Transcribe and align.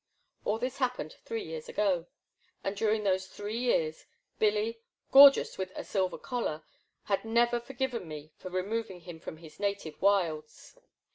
All 0.45 0.57
this 0.57 0.77
happened 0.77 1.17
three 1.25 1.43
years 1.43 1.69
ago, 1.69 2.07
and 2.63 2.75
during 2.75 3.03
those 3.03 3.27
three 3.27 3.59
years, 3.59 4.07
Billy, 4.39 4.79
gorgeous 5.11 5.59
with 5.59 5.71
a 5.75 5.83
silver 5.83 6.17
collar, 6.17 6.63
had 7.03 7.23
never 7.23 7.59
forgiven 7.59 8.07
me 8.07 8.31
for 8.35 8.49
remov 8.49 8.89
ing 8.89 9.01
him 9.01 9.19
from 9.19 9.37
his 9.37 9.59
native 9.59 10.01
wilds. 10.01 10.75